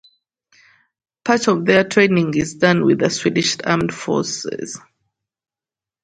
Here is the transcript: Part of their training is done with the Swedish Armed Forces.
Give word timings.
Part 1.23 1.47
of 1.47 1.63
their 1.63 1.83
training 1.83 2.33
is 2.35 2.55
done 2.55 2.83
with 2.83 2.97
the 2.97 3.11
Swedish 3.11 3.57
Armed 3.63 3.93
Forces. 3.93 4.79